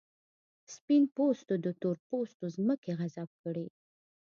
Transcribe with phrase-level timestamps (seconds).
[0.75, 3.67] سپین پوستو د تور پوستو ځمکې غصب کړې.